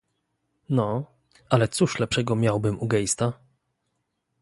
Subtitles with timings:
[0.69, 1.07] "No,
[1.49, 3.33] ale cóż lepszego miałbym u Geista?"